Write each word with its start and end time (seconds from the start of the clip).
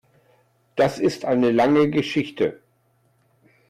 Das 0.77 0.97
ist 0.97 1.25
eine 1.25 1.51
lange 1.51 1.91
Geschichte. 1.91 2.59